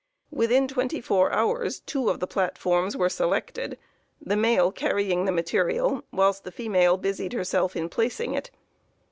Within 0.31 0.67
twenty 0.67 0.99
four 0.99 1.31
hours 1.31 1.79
two 1.79 2.09
of 2.09 2.19
the 2.19 2.25
platforms 2.25 2.97
were 2.97 3.07
selected; 3.07 3.77
the 4.19 4.35
male 4.35 4.71
carrying 4.71 5.25
the 5.25 5.31
material, 5.31 6.03
whilst 6.11 6.43
the 6.43 6.51
female 6.51 6.97
busied 6.97 7.33
herself 7.33 7.75
in 7.75 7.87
placing 7.87 8.33
it. 8.33 8.49